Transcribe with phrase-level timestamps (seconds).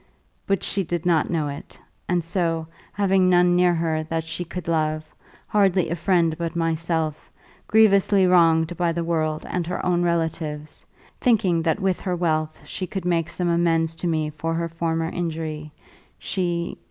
[0.47, 4.67] But she did not know it; and so, having none near her that she could
[4.67, 5.05] love,
[5.45, 7.31] hardly a friend but myself,
[7.67, 10.83] grievously wronged by the world and her own relatives,
[11.19, 15.07] thinking that with her wealth she could make some amends to me for her former
[15.11, 15.71] injury,
[16.17, 16.79] she